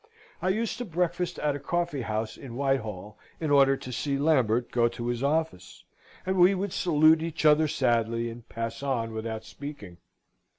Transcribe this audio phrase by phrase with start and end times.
[0.41, 4.71] I used to breakfast at a coffee house in Whitehall, in order to see Lambert
[4.71, 5.83] go to his office;
[6.25, 9.97] and we would salute each other sadly, and pass on without speaking.